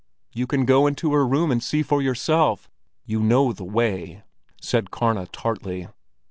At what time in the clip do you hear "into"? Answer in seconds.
0.87-1.13